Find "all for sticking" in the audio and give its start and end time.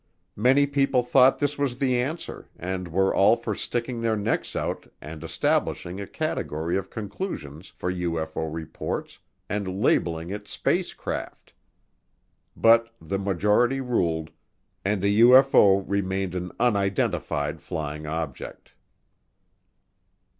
3.13-4.01